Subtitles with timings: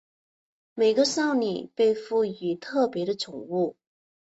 [0.73, 3.77] 每个少女被赋与特别的宠物。